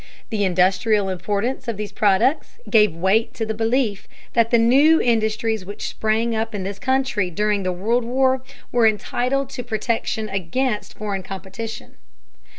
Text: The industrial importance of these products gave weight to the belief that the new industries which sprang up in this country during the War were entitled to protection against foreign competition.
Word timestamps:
The 0.31 0.43
industrial 0.43 1.09
importance 1.09 1.67
of 1.67 1.77
these 1.77 1.91
products 1.91 2.57
gave 2.67 2.95
weight 2.95 3.35
to 3.35 3.45
the 3.45 3.53
belief 3.53 4.07
that 4.33 4.49
the 4.49 4.57
new 4.57 4.99
industries 4.99 5.63
which 5.63 5.87
sprang 5.89 6.33
up 6.35 6.55
in 6.55 6.63
this 6.63 6.79
country 6.79 7.29
during 7.29 7.61
the 7.61 7.71
War 7.71 8.41
were 8.71 8.87
entitled 8.87 9.51
to 9.51 9.63
protection 9.63 10.27
against 10.27 10.97
foreign 10.97 11.21
competition. 11.21 11.97